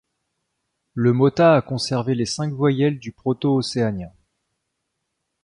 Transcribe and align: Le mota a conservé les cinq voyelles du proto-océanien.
Le 0.95 1.13
mota 1.13 1.53
a 1.53 1.61
conservé 1.61 2.15
les 2.15 2.25
cinq 2.25 2.51
voyelles 2.53 2.97
du 2.97 3.11
proto-océanien. 3.11 4.09